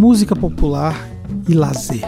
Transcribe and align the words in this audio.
música 0.00 0.34
popular 0.34 0.96
e 1.46 1.52
lazer. 1.52 2.06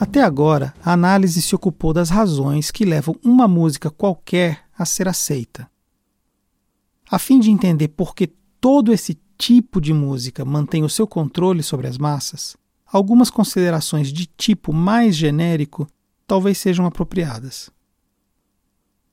Até 0.00 0.20
agora, 0.20 0.74
a 0.84 0.92
análise 0.92 1.40
se 1.40 1.54
ocupou 1.54 1.92
das 1.92 2.10
razões 2.10 2.72
que 2.72 2.84
levam 2.84 3.14
uma 3.24 3.46
música 3.46 3.88
qualquer 3.88 4.64
a 4.76 4.84
ser 4.84 5.06
aceita. 5.06 5.70
A 7.08 7.20
fim 7.20 7.38
de 7.38 7.52
entender 7.52 7.86
por 7.86 8.16
que 8.16 8.26
todo 8.60 8.92
esse 8.92 9.16
tipo 9.38 9.80
de 9.80 9.94
música 9.94 10.44
mantém 10.44 10.82
o 10.82 10.88
seu 10.88 11.06
controle 11.06 11.62
sobre 11.62 11.86
as 11.86 11.96
massas, 11.96 12.56
algumas 12.84 13.30
considerações 13.30 14.12
de 14.12 14.26
tipo 14.26 14.72
mais 14.72 15.14
genérico 15.14 15.86
talvez 16.26 16.58
sejam 16.58 16.84
apropriadas. 16.84 17.70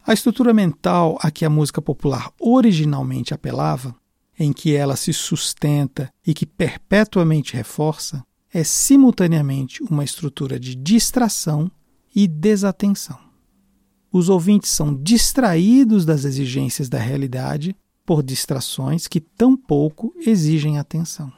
A 0.04 0.12
estrutura 0.12 0.56
mental 0.56 1.20
a 1.22 1.30
que 1.30 1.46
a 1.46 1.52
música 1.52 1.84
popular 1.84 2.32
originalmente 2.40 3.32
apelava, 3.32 4.01
em 4.42 4.52
que 4.52 4.74
ela 4.74 4.96
se 4.96 5.14
sustenta 5.14 6.12
e 6.26 6.34
que 6.34 6.46
perpetuamente 6.46 7.54
reforça, 7.54 8.26
é 8.52 8.64
simultaneamente 8.64 9.84
uma 9.84 10.04
estrutura 10.04 10.60
de 10.60 10.76
distração 10.76 11.72
e 12.14 12.28
desatenção. 12.28 13.18
Os 14.12 14.30
ouvintes 14.30 14.72
são 14.72 14.94
distraídos 14.94 16.06
das 16.06 16.26
exigências 16.26 16.90
da 16.90 16.98
realidade 16.98 17.76
por 18.06 18.24
distrações 18.24 19.08
que 19.08 19.22
tão 19.22 19.56
pouco 19.56 20.14
exigem 20.18 20.78
atenção. 20.78 21.32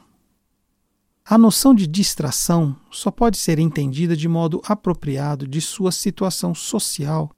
A 1.24 1.38
noção 1.38 1.74
de 1.74 1.86
distração 1.86 2.74
só 2.90 3.10
pode 3.10 3.36
ser 3.36 3.58
entendida 3.58 4.16
de 4.16 4.28
modo 4.28 4.60
apropriado 4.64 5.46
de 5.46 5.60
sua 5.60 5.92
situação 5.92 6.54
social 6.54 7.30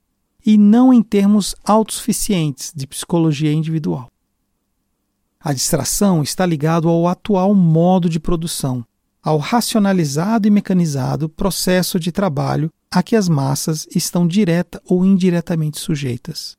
e 0.44 0.56
não 0.56 0.92
em 0.92 1.02
termos 1.02 1.54
autossuficientes 1.64 2.72
de 2.74 2.86
psicologia 2.86 3.52
individual. 3.52 4.08
A 5.46 5.52
distração 5.52 6.24
está 6.24 6.44
ligada 6.44 6.88
ao 6.88 7.06
atual 7.06 7.54
modo 7.54 8.08
de 8.08 8.18
produção, 8.18 8.84
ao 9.22 9.38
racionalizado 9.38 10.48
e 10.48 10.50
mecanizado 10.50 11.28
processo 11.28 12.00
de 12.00 12.10
trabalho 12.10 12.68
a 12.90 13.00
que 13.00 13.14
as 13.14 13.28
massas 13.28 13.86
estão 13.94 14.26
direta 14.26 14.82
ou 14.84 15.06
indiretamente 15.06 15.78
sujeitas. 15.78 16.58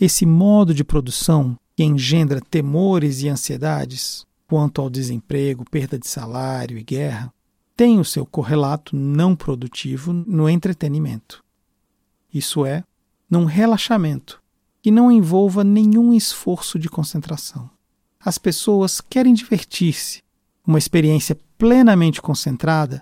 Esse 0.00 0.24
modo 0.24 0.72
de 0.72 0.84
produção, 0.84 1.58
que 1.74 1.82
engendra 1.82 2.40
temores 2.40 3.22
e 3.22 3.28
ansiedades, 3.28 4.24
quanto 4.46 4.80
ao 4.80 4.88
desemprego, 4.88 5.64
perda 5.68 5.98
de 5.98 6.06
salário 6.06 6.78
e 6.78 6.84
guerra, 6.84 7.34
tem 7.76 7.98
o 7.98 8.04
seu 8.04 8.24
correlato 8.24 8.94
não 8.94 9.34
produtivo 9.34 10.12
no 10.12 10.48
entretenimento. 10.48 11.42
Isso 12.32 12.64
é, 12.64 12.84
num 13.28 13.46
relaxamento 13.46 14.43
que 14.84 14.90
não 14.90 15.10
envolva 15.10 15.64
nenhum 15.64 16.12
esforço 16.12 16.78
de 16.78 16.90
concentração. 16.90 17.70
As 18.20 18.36
pessoas 18.36 19.00
querem 19.00 19.32
divertir-se. 19.32 20.22
Uma 20.66 20.76
experiência 20.76 21.38
plenamente 21.56 22.20
concentrada 22.20 23.00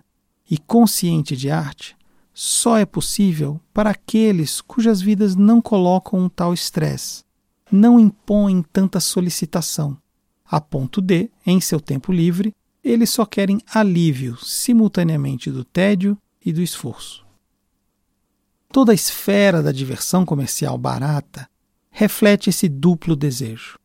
e 0.48 0.58
consciente 0.58 1.36
de 1.36 1.50
arte 1.50 1.96
só 2.32 2.78
é 2.78 2.86
possível 2.86 3.60
para 3.74 3.90
aqueles 3.90 4.60
cujas 4.60 5.00
vidas 5.00 5.34
não 5.34 5.60
colocam 5.60 6.20
um 6.20 6.28
tal 6.28 6.54
estresse, 6.54 7.24
não 7.68 7.98
impõem 7.98 8.62
tanta 8.72 9.00
solicitação 9.00 9.98
a 10.46 10.60
ponto 10.60 11.00
de, 11.00 11.32
em 11.44 11.60
seu 11.60 11.80
tempo 11.80 12.12
livre, 12.12 12.54
eles 12.84 13.10
só 13.10 13.26
querem 13.26 13.60
alívio 13.74 14.36
simultaneamente 14.36 15.50
do 15.50 15.64
tédio 15.64 16.16
e 16.46 16.52
do 16.52 16.62
esforço. 16.62 17.26
Toda 18.68 18.92
a 18.92 18.94
esfera 18.94 19.60
da 19.64 19.72
diversão 19.72 20.24
comercial 20.24 20.78
barata 20.78 21.50
reflete 21.92 22.50
esse 22.50 22.68
duplo 22.68 23.14
desejo. 23.14 23.78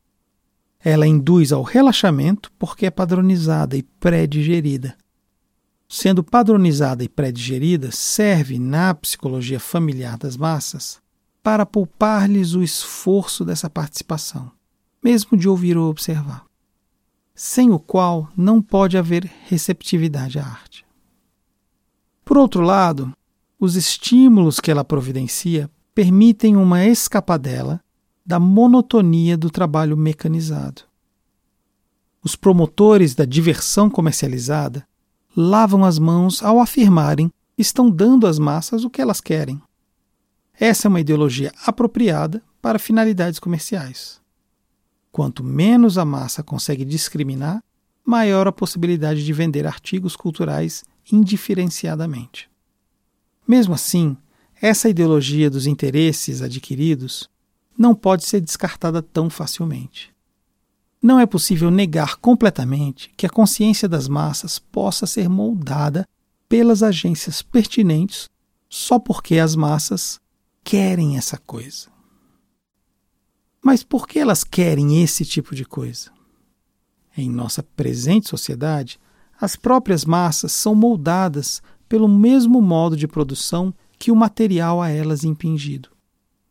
Ela 0.79 1.05
induz 1.05 1.51
ao 1.51 1.61
relaxamento 1.61 2.51
porque 2.57 2.87
é 2.87 2.89
padronizada 2.89 3.77
e 3.77 3.83
pré-digerida. 3.83 4.97
Sendo 5.87 6.23
padronizada 6.23 7.03
e 7.03 7.09
pré-digerida, 7.09 7.91
serve 7.91 8.57
na 8.57 8.95
psicologia 8.95 9.59
familiar 9.59 10.17
das 10.17 10.35
massas 10.35 10.99
para 11.43 11.65
poupar-lhes 11.65 12.55
o 12.55 12.63
esforço 12.63 13.45
dessa 13.45 13.69
participação, 13.69 14.51
mesmo 15.03 15.37
de 15.37 15.47
ouvir 15.47 15.77
ou 15.77 15.87
observar 15.87 16.47
sem 17.37 17.69
o 17.69 17.77
qual 17.77 18.27
não 18.35 18.59
pode 18.59 18.97
haver 18.97 19.31
receptividade 19.45 20.39
à 20.39 20.43
arte. 20.43 20.83
Por 22.25 22.35
outro 22.35 22.61
lado, 22.61 23.13
os 23.59 23.75
estímulos 23.75 24.59
que 24.59 24.71
ela 24.71 24.83
providencia 24.83 25.69
permitem 25.93 26.57
uma 26.57 26.83
escapadela 26.83 27.79
da 28.27 28.41
monotonia 28.41 29.37
do 29.37 29.49
trabalho 29.49 29.95
mecanizado. 29.95 30.81
Os 32.21 32.35
promotores 32.35 33.15
da 33.15 33.23
diversão 33.23 33.89
comercializada 33.89 34.85
lavam 35.33 35.85
as 35.85 35.97
mãos 35.97 36.43
ao 36.43 36.59
afirmarem 36.59 37.29
que 37.55 37.61
estão 37.61 37.89
dando 37.89 38.27
às 38.27 38.37
massas 38.37 38.83
o 38.83 38.89
que 38.89 39.01
elas 39.01 39.21
querem. 39.21 39.61
Essa 40.59 40.87
é 40.87 40.89
uma 40.89 40.99
ideologia 40.99 41.53
apropriada 41.65 42.43
para 42.61 42.77
finalidades 42.77 43.39
comerciais. 43.39 44.19
Quanto 45.09 45.41
menos 45.41 45.97
a 45.97 46.03
massa 46.03 46.43
consegue 46.43 46.83
discriminar, 46.83 47.63
maior 48.03 48.45
a 48.45 48.51
possibilidade 48.51 49.23
de 49.23 49.31
vender 49.31 49.65
artigos 49.65 50.17
culturais 50.17 50.83
indiferenciadamente. 51.09 52.49
Mesmo 53.47 53.73
assim, 53.73 54.17
essa 54.61 54.89
ideologia 54.89 55.49
dos 55.49 55.65
interesses 55.65 56.41
adquiridos 56.41 57.29
não 57.77 57.93
pode 57.93 58.25
ser 58.25 58.41
descartada 58.41 59.01
tão 59.01 59.29
facilmente. 59.29 60.13
Não 61.01 61.19
é 61.19 61.25
possível 61.25 61.69
negar 61.69 62.17
completamente 62.17 63.11
que 63.15 63.25
a 63.25 63.29
consciência 63.29 63.87
das 63.87 64.07
massas 64.07 64.57
possa 64.57 65.05
ser 65.05 65.29
moldada 65.29 66.07
pelas 66.49 66.81
agências 66.81 67.41
pertinentes 67.41 68.27
só 68.67 68.97
porque 68.97 69.37
as 69.37 69.55
massas 69.55 70.19
querem 70.63 71.17
essa 71.17 71.37
coisa. 71.37 71.87
Mas 73.63 73.83
por 73.83 74.07
que 74.07 74.19
elas 74.19 74.43
querem 74.43 75.01
esse 75.03 75.23
tipo 75.23 75.55
de 75.55 75.65
coisa? 75.65 76.11
Em 77.15 77.29
nossa 77.29 77.61
presente 77.61 78.27
sociedade, 78.27 78.99
as 79.39 79.55
próprias 79.55 80.03
massas 80.03 80.51
são 80.51 80.73
moldadas 80.73 81.61
pelo 81.87 82.07
mesmo 82.07 82.61
modo 82.61 82.97
de 82.97 83.07
produção 83.07 83.73
que 83.99 84.11
o 84.11 84.15
material 84.15 84.81
a 84.81 84.89
elas 84.89 85.23
impingido. 85.23 85.89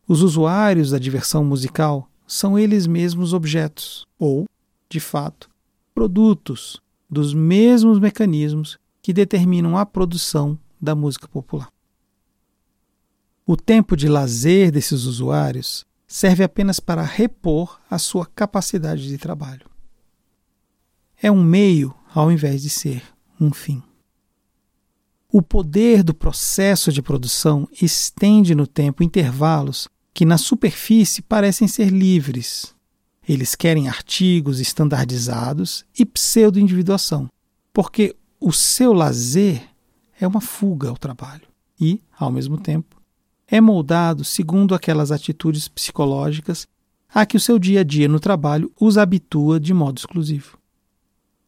Os 0.09 0.23
usuários 0.23 0.91
da 0.91 0.99
diversão 0.99 1.45
musical 1.45 2.09
são 2.27 2.57
eles 2.57 2.87
mesmos 2.87 3.33
objetos, 3.33 4.07
ou, 4.19 4.47
de 4.89 5.01
fato, 5.01 5.51
produtos 5.93 6.81
dos 7.11 7.35
mesmos 7.35 7.99
mecanismos 7.99 8.79
que 9.03 9.13
determinam 9.13 9.77
a 9.77 9.85
produção 9.85 10.59
da 10.81 10.95
música 10.95 11.27
popular. 11.27 11.69
O 13.45 13.57
tempo 13.57 13.97
de 13.97 14.09
lazer 14.09 14.71
desses 14.71 15.05
usuários 15.05 15.85
serve 16.07 16.45
apenas 16.45 16.79
para 16.79 17.03
repor 17.03 17.81
a 17.91 17.99
sua 17.99 18.27
capacidade 18.27 19.09
de 19.09 19.19
trabalho. 19.19 19.69
É 21.21 21.31
um 21.31 21.43
meio 21.43 21.95
ao 22.15 22.31
invés 22.31 22.63
de 22.63 22.71
ser 22.71 23.03
um 23.41 23.53
fim. 23.53 23.83
O 25.31 25.43
poder 25.43 26.03
do 26.03 26.15
processo 26.15 26.93
de 26.93 27.03
produção 27.03 27.69
estende 27.81 28.55
no 28.55 28.67
tempo 28.67 29.03
intervalos 29.03 29.89
que 30.17 30.25
na 30.25 30.39
superfície 30.39 31.21
parecem 31.21 31.69
ser 31.69 31.91
livres. 31.91 32.75
Eles 33.29 33.55
querem 33.55 33.87
artigos 33.87 34.61
estandardizados 34.61 35.85
e 35.99 36.07
pseudo-individuação, 36.07 37.29
porque 37.71 38.17
o 38.41 38.51
seu 38.51 38.95
lazer 38.95 39.63
é 40.19 40.27
uma 40.27 40.41
fuga 40.41 40.89
ao 40.89 40.97
trabalho 40.97 41.47
e, 41.79 42.01
ao 42.19 42.33
mesmo 42.33 42.57
tempo, 42.57 42.97
é 43.47 43.61
moldado 43.61 44.25
segundo 44.25 44.75
aquelas 44.75 45.13
atitudes 45.13 45.69
psicológicas 45.69 46.67
a 47.13 47.27
que 47.27 47.37
o 47.37 47.41
seu 47.41 47.59
dia 47.59 47.81
a 47.81 47.85
dia 47.85 48.09
no 48.09 48.19
trabalho 48.19 48.73
os 48.81 48.97
habitua 48.97 49.61
de 49.61 49.75
modo 49.75 49.99
exclusivo. 49.99 50.57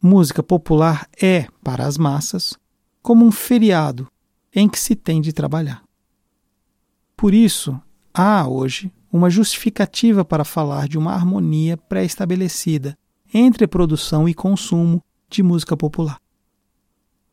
Música 0.00 0.43
popular 0.43 1.09
é, 1.23 1.49
para 1.64 1.87
as 1.87 1.97
massas, 1.97 2.53
como 3.00 3.25
um 3.25 3.32
feriado 3.32 4.06
em 4.55 4.69
que 4.69 4.79
se 4.79 4.94
tem 4.94 5.23
de 5.23 5.32
trabalhar. 5.32 5.82
Por 7.17 7.32
isso, 7.32 7.81
há 8.19 8.49
hoje 8.49 8.93
uma 9.12 9.31
justificativa 9.31 10.25
para 10.25 10.44
falar 10.44 10.88
de 10.88 10.99
uma 10.99 11.12
harmonia 11.12 11.76
pré-estabelecida 11.76 12.99
entre 13.32 13.69
produção 13.69 14.29
e 14.29 14.35
consumo 14.35 15.00
de 15.31 15.41
música 15.41 15.76
popular. 15.76 16.20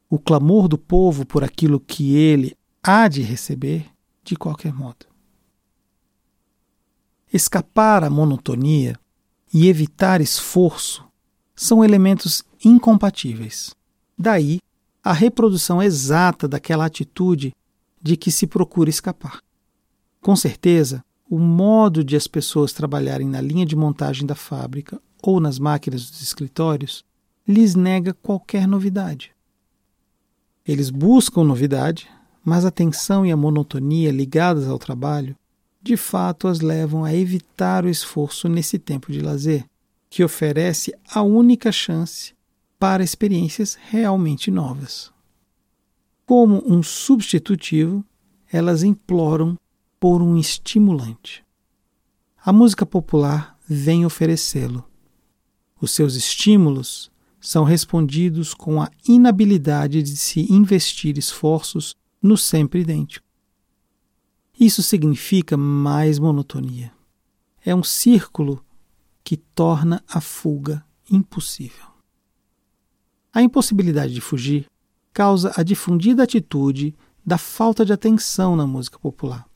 O 0.07 0.19
clamor 0.19 0.67
do 0.67 0.77
povo 0.77 1.25
por 1.25 1.43
aquilo 1.43 1.79
que 1.79 2.15
ele 2.15 2.55
há 2.83 3.07
de 3.07 3.23
receber 3.23 3.87
de 4.23 4.35
qualquer 4.35 4.71
modo. 4.71 5.07
Escapar 7.33 8.03
à 8.03 8.09
monotonia 8.09 8.95
e 9.51 9.67
evitar 9.67 10.21
esforço 10.21 11.03
são 11.55 11.83
elementos 11.83 12.43
incompatíveis. 12.63 13.73
Daí 14.15 14.59
a 15.03 15.11
reprodução 15.11 15.81
exata 15.81 16.47
daquela 16.47 16.85
atitude 16.85 17.55
de 17.99 18.15
que 18.15 18.31
se 18.31 18.45
procura 18.45 18.89
escapar. 18.89 19.44
Com 20.25 20.35
certeza, 20.35 21.05
o 21.29 21.37
modo 21.37 22.03
de 22.03 22.15
as 22.15 22.25
pessoas 22.25 22.73
trabalharem 22.73 23.29
na 23.29 23.39
linha 23.39 23.63
de 23.63 23.75
montagem 23.75 24.25
da 24.25 24.33
fábrica 24.33 24.99
ou 25.21 25.39
nas 25.39 25.59
máquinas 25.59 26.09
dos 26.09 26.19
escritórios 26.19 27.05
lhes 27.47 27.75
nega 27.75 28.11
qualquer 28.11 28.67
novidade. 28.67 29.35
Eles 30.67 30.89
buscam 30.89 31.43
novidade, 31.43 32.09
mas 32.43 32.65
a 32.65 32.71
tensão 32.71 33.23
e 33.23 33.31
a 33.31 33.37
monotonia 33.37 34.11
ligadas 34.11 34.67
ao 34.67 34.79
trabalho 34.79 35.35
de 35.79 35.95
fato 35.95 36.47
as 36.47 36.59
levam 36.59 37.05
a 37.05 37.13
evitar 37.13 37.85
o 37.85 37.89
esforço 37.89 38.49
nesse 38.49 38.79
tempo 38.79 39.11
de 39.11 39.19
lazer, 39.19 39.63
que 40.09 40.23
oferece 40.23 40.91
a 41.07 41.21
única 41.21 41.71
chance 41.71 42.33
para 42.79 43.03
experiências 43.03 43.77
realmente 43.79 44.49
novas. 44.49 45.13
Como 46.25 46.63
um 46.65 46.81
substitutivo, 46.81 48.03
elas 48.51 48.81
imploram 48.81 49.55
por 50.05 50.21
um 50.21 50.37
estimulante. 50.37 51.43
A 52.37 52.53
música 52.53 52.85
popular 52.85 53.57
vem 53.67 54.05
oferecê-lo. 54.05 54.87
Os 55.81 55.89
seus 55.89 56.13
estímulos 56.13 57.11
são 57.41 57.63
respondidos 57.63 58.53
com 58.53 58.79
a 58.79 58.91
inabilidade 59.07 60.03
de 60.03 60.15
se 60.15 60.41
investir 60.53 61.17
esforços 61.17 61.95
no 62.21 62.37
sempre 62.37 62.81
idêntico. 62.81 63.25
Isso 64.59 64.83
significa 64.83 65.57
mais 65.57 66.19
monotonia. 66.19 66.91
É 67.65 67.73
um 67.73 67.81
círculo 67.81 68.63
que 69.23 69.35
torna 69.35 70.03
a 70.07 70.21
fuga 70.21 70.85
impossível. 71.09 71.87
A 73.33 73.41
impossibilidade 73.41 74.13
de 74.13 74.21
fugir 74.21 74.69
causa 75.11 75.51
a 75.55 75.63
difundida 75.63 76.21
atitude 76.21 76.95
da 77.25 77.39
falta 77.39 77.83
de 77.83 77.91
atenção 77.91 78.55
na 78.55 78.67
música 78.67 78.99
popular. 78.99 79.49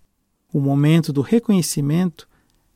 O 0.52 0.60
momento 0.60 1.14
do 1.14 1.22
reconhecimento 1.22 2.28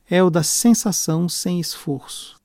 é 0.08 0.22
o 0.22 0.30
da 0.30 0.42
sensação 0.42 1.28
sem 1.28 1.58
esforço. 1.58 2.40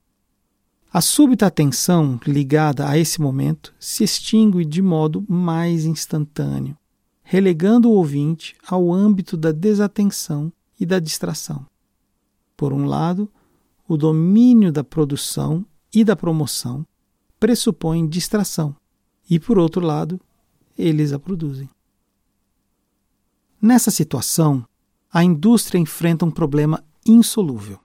A 0.92 1.00
súbita 1.00 1.46
atenção 1.46 2.18
ligada 2.26 2.88
a 2.88 2.98
esse 2.98 3.20
momento 3.20 3.72
se 3.78 4.02
extingue 4.02 4.64
de 4.64 4.82
modo 4.82 5.24
mais 5.28 5.84
instantâneo, 5.84 6.76
relegando 7.22 7.88
o 7.88 7.92
ouvinte 7.92 8.56
ao 8.66 8.92
âmbito 8.92 9.36
da 9.36 9.52
desatenção 9.52 10.52
e 10.80 10.84
da 10.84 10.98
distração. 10.98 11.64
Por 12.56 12.72
um 12.72 12.86
lado, 12.86 13.30
o 13.86 13.96
domínio 13.96 14.72
da 14.72 14.82
produção 14.82 15.64
e 15.94 16.02
da 16.02 16.16
promoção 16.16 16.84
pressupõe 17.38 18.08
distração, 18.08 18.74
e 19.28 19.38
por 19.38 19.58
outro 19.58 19.80
lado, 19.80 20.20
eles 20.76 21.12
a 21.12 21.18
produzem. 21.20 21.70
Nessa 23.62 23.90
situação, 23.90 24.66
a 25.12 25.24
indústria 25.24 25.78
enfrenta 25.78 26.24
um 26.24 26.30
problema 26.30 26.84
insolúvel. 27.04 27.80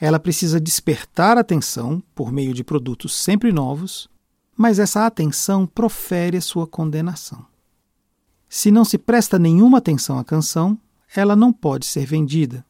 Ela 0.00 0.20
precisa 0.20 0.60
despertar 0.60 1.36
atenção 1.36 2.02
por 2.14 2.32
meio 2.32 2.54
de 2.54 2.62
produtos 2.62 3.14
sempre 3.14 3.52
novos, 3.52 4.08
mas 4.56 4.78
essa 4.78 5.04
atenção 5.04 5.66
profere 5.66 6.36
a 6.36 6.40
sua 6.40 6.66
condenação. 6.66 7.44
Se 8.48 8.70
não 8.70 8.84
se 8.84 8.98
presta 8.98 9.38
nenhuma 9.38 9.78
atenção 9.78 10.18
à 10.18 10.24
canção, 10.24 10.78
ela 11.14 11.34
não 11.34 11.52
pode 11.52 11.86
ser 11.86 12.06
vendida. 12.06 12.64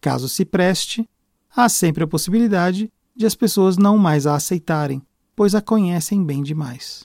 Caso 0.00 0.28
se 0.28 0.44
preste, 0.44 1.08
há 1.54 1.68
sempre 1.68 2.04
a 2.04 2.06
possibilidade 2.06 2.90
de 3.14 3.26
as 3.26 3.34
pessoas 3.34 3.76
não 3.76 3.98
mais 3.98 4.26
a 4.26 4.34
aceitarem, 4.34 5.02
pois 5.34 5.54
a 5.54 5.60
conhecem 5.60 6.24
bem 6.24 6.42
demais. 6.42 7.04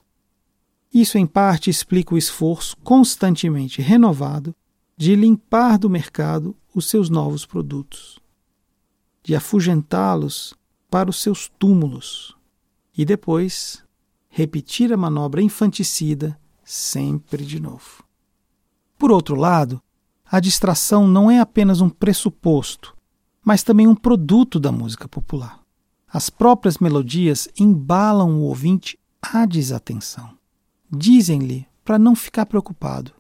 Isso, 0.94 1.18
em 1.18 1.26
parte, 1.26 1.70
explica 1.70 2.16
o 2.16 2.18
esforço 2.18 2.78
constantemente 2.78 3.82
renovado 3.82 4.56
de 4.98 5.16
limpar 5.16 5.78
do 5.78 5.90
mercado 5.90 6.56
os 6.74 6.88
seus 6.90 7.10
novos 7.10 7.46
produtos, 7.46 8.20
de 9.24 9.36
afugentá-los 9.36 10.54
para 10.90 11.10
os 11.10 11.22
seus 11.22 11.50
túmulos 11.60 12.36
e 12.98 13.04
depois 13.04 13.84
repetir 14.30 14.94
a 14.94 14.98
manobra 14.98 15.42
infanticida 15.42 16.40
sempre 16.64 17.44
de 17.46 17.60
novo. 17.60 18.04
Por 18.98 19.12
outro 19.12 19.36
lado, 19.36 19.82
a 20.26 20.40
distração 20.40 21.08
não 21.08 21.30
é 21.30 21.40
apenas 21.40 21.82
um 21.82 21.90
pressuposto, 21.90 22.96
mas 23.44 23.64
também 23.64 23.88
um 23.88 23.96
produto 23.96 24.60
da 24.60 24.72
música 24.72 25.08
popular. 25.08 25.60
As 26.08 26.30
próprias 26.30 26.78
melodias 26.78 27.48
embalam 27.60 28.40
o 28.40 28.44
ouvinte 28.44 28.98
à 29.22 29.46
desatenção. 29.46 30.38
Dizem-lhe 30.90 31.68
para 31.84 32.00
não 32.00 32.16
ficar 32.16 32.46
preocupado, 32.46 33.12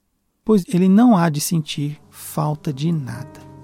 pois 0.45 0.63
ele 0.71 0.88
não 0.88 1.18
há 1.18 1.27
de 1.27 1.42
sentir 1.42 2.00
falta 2.12 2.71
de 2.71 2.92
nada. 2.92 3.55